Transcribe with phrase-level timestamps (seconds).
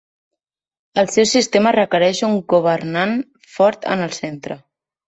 [1.01, 3.17] El seu sistema requereix un governant
[3.59, 4.65] fort en el centre.